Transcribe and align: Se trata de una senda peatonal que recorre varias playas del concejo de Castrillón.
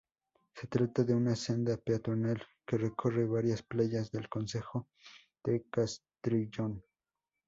Se 0.55 0.65
trata 0.65 1.03
de 1.03 1.13
una 1.13 1.35
senda 1.35 1.77
peatonal 1.77 2.41
que 2.65 2.75
recorre 2.79 3.23
varias 3.23 3.61
playas 3.61 4.09
del 4.11 4.29
concejo 4.29 4.87
de 5.43 5.67
Castrillón. 5.69 6.83